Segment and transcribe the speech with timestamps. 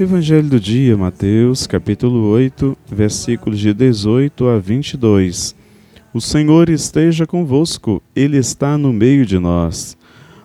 [0.00, 5.56] Evangelho do dia, Mateus, capítulo 8, versículos de 18 a 22.
[6.14, 9.98] O Senhor esteja convosco, Ele está no meio de nós.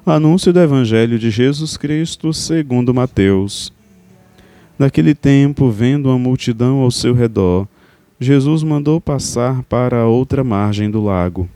[0.04, 3.72] Anúncio do Evangelho de Jesus Cristo segundo Mateus.
[4.80, 7.68] Naquele tempo, vendo uma multidão ao seu redor,
[8.20, 11.48] Jesus mandou passar para a outra margem do lago.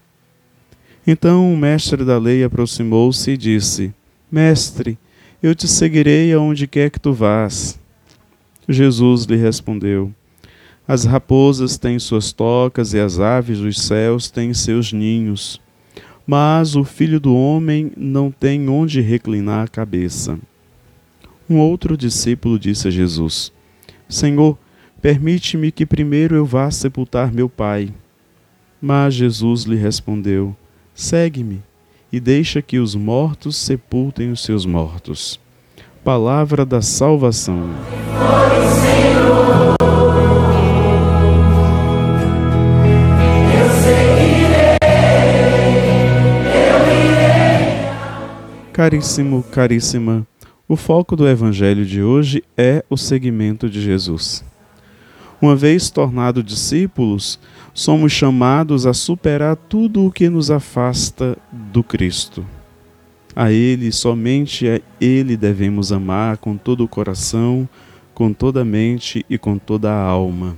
[1.06, 3.92] Então o mestre da lei aproximou-se e disse:
[4.32, 5.00] Mestre,
[5.42, 7.80] eu te seguirei aonde quer que tu vás.
[8.68, 10.14] Jesus lhe respondeu:
[10.88, 15.62] As raposas têm suas tocas e as aves dos céus têm seus ninhos,
[16.26, 20.38] mas o filho do homem não tem onde reclinar a cabeça.
[21.50, 23.54] Um outro discípulo disse a Jesus:
[24.10, 24.58] Senhor,
[25.02, 27.94] permite-me que primeiro eu vá sepultar meu pai.
[28.82, 30.54] Mas Jesus lhe respondeu:
[30.94, 31.64] Segue-me
[32.12, 35.40] e deixa que os mortos sepultem os seus mortos.
[36.08, 37.70] Palavra da salvação.
[48.72, 50.26] Caríssimo, caríssima,
[50.66, 54.46] o foco do Evangelho de hoje é o seguimento de Jesus.
[55.42, 57.38] Uma vez tornados discípulos,
[57.74, 62.46] somos chamados a superar tudo o que nos afasta do Cristo.
[63.40, 67.70] A Ele, somente a Ele devemos amar com todo o coração,
[68.12, 70.58] com toda a mente e com toda a alma.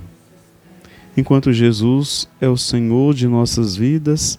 [1.14, 4.38] Enquanto Jesus é o Senhor de nossas vidas,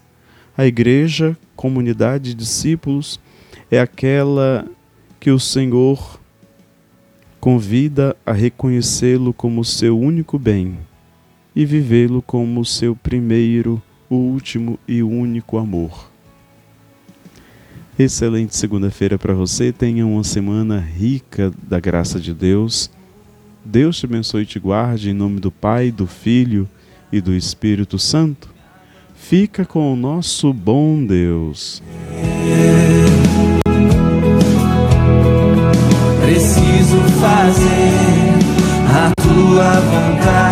[0.57, 3.19] a Igreja, comunidade de discípulos,
[3.69, 4.65] é aquela
[5.19, 6.19] que o Senhor
[7.39, 10.79] convida a reconhecê-lo como seu único bem
[11.55, 16.10] e vivê-lo como seu primeiro, último e único amor.
[17.99, 19.71] Excelente segunda-feira para você.
[19.71, 22.89] Tenha uma semana rica da graça de Deus.
[23.63, 26.67] Deus te abençoe e te guarde em nome do Pai, do Filho
[27.11, 28.49] e do Espírito Santo.
[29.15, 31.81] Fica com o nosso bom Deus.
[36.21, 37.91] Preciso fazer
[38.89, 40.50] a tua vontade,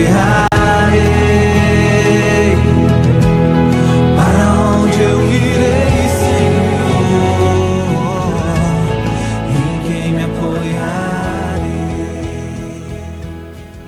[0.00, 0.29] we have.